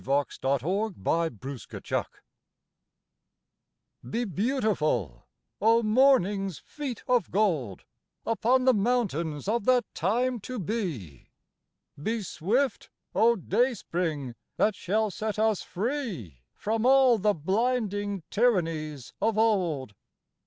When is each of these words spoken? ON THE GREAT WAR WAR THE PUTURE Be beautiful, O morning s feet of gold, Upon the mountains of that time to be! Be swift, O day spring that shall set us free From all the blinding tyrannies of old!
ON 0.01 0.25
THE 0.27 0.57
GREAT 0.57 0.63
WAR 0.63 0.89
WAR 0.99 1.29
THE 1.29 1.67
PUTURE 1.79 2.05
Be 4.09 4.25
beautiful, 4.25 5.27
O 5.61 5.83
morning 5.83 6.47
s 6.47 6.57
feet 6.57 7.03
of 7.07 7.29
gold, 7.29 7.85
Upon 8.25 8.65
the 8.65 8.73
mountains 8.73 9.47
of 9.47 9.65
that 9.65 9.85
time 9.93 10.39
to 10.39 10.57
be! 10.57 11.29
Be 12.01 12.23
swift, 12.23 12.89
O 13.13 13.35
day 13.35 13.75
spring 13.75 14.33
that 14.57 14.73
shall 14.73 15.11
set 15.11 15.37
us 15.37 15.61
free 15.61 16.41
From 16.55 16.83
all 16.83 17.19
the 17.19 17.35
blinding 17.35 18.23
tyrannies 18.31 19.13
of 19.21 19.37
old! 19.37 19.93